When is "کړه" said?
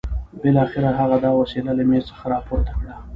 2.79-2.93